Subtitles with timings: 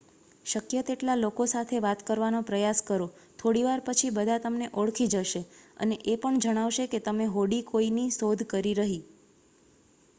[0.45, 5.41] શક્ય તેટલા લોકો સાથે વાત કરવાનો પ્રયાસ કરો.થોડીવાર પછી બધા તમને ઓળખી જશે
[5.79, 8.97] અને એ પણ જણાવશે કે કઈ હોડી કોઈની શોધકરી રહી